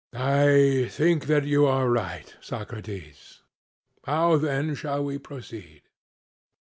CRITO: 0.15 0.85
I 0.87 0.87
think 0.89 1.27
that 1.27 1.45
you 1.45 1.67
are 1.67 1.87
right, 1.87 2.35
Socrates; 2.41 3.43
how 4.05 4.35
then 4.37 4.73
shall 4.73 5.03
we 5.03 5.19
proceed? 5.19 5.83